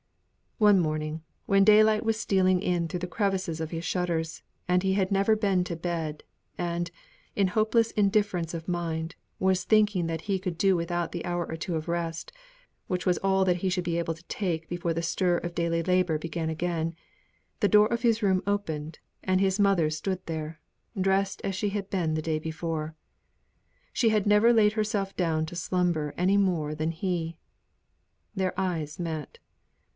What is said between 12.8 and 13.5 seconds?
which was all